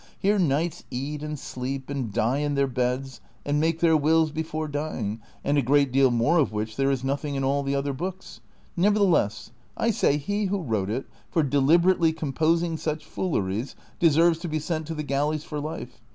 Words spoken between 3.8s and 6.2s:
their wills before dying, and a great deal